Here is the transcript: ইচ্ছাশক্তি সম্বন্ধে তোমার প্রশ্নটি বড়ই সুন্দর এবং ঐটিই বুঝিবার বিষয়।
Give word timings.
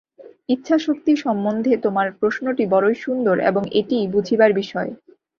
ইচ্ছাশক্তি 0.49 1.13
সম্বন্ধে 1.23 1.73
তোমার 1.85 2.07
প্রশ্নটি 2.19 2.63
বড়ই 2.73 2.97
সুন্দর 3.05 3.35
এবং 3.49 3.63
ঐটিই 3.71 4.05
বুঝিবার 4.13 4.51
বিষয়। 4.59 4.89